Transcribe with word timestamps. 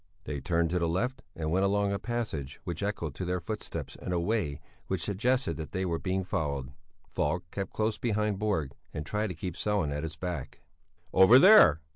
They 0.23 0.41
turned 0.41 0.71
to 0.71 0.79
the 0.79 0.89
left 0.89 1.21
and 1.35 1.51
went 1.51 1.63
along 1.63 1.93
a 1.93 1.99
passage 1.99 2.59
which 2.63 2.81
echoed 2.81 3.13
to 3.13 3.23
their 3.23 3.39
footsteps 3.39 3.95
in 3.95 4.11
a 4.11 4.19
way 4.19 4.59
which 4.87 5.03
suggested 5.03 5.57
that 5.57 5.73
they 5.73 5.85
were 5.85 5.99
being 5.99 6.23
followed. 6.23 6.73
Falk 7.07 7.43
kept 7.51 7.71
close 7.71 7.99
behind 7.99 8.39
Borg 8.39 8.73
and 8.95 9.05
tried 9.05 9.27
to 9.27 9.35
keep 9.35 9.53
Sellén 9.53 9.91
at 9.95 10.01
his 10.01 10.15
back. 10.15 10.61
"Over 11.13 11.37
there!" 11.37 11.81